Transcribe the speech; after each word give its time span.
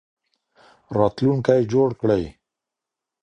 راتلونکی 0.97 1.61
جوړ 1.71 1.89
کړي 2.01 2.23